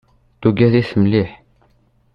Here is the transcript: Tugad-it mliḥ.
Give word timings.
Tugad-it 0.41 0.91
mliḥ. 1.01 1.31